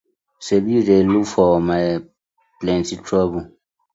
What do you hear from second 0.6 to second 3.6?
yu dey look for my plenty trouble.